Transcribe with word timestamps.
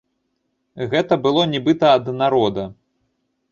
Гэта 0.93 1.13
было 1.27 1.45
нібыта 1.53 1.93
ад 1.99 2.11
народа. 2.21 2.67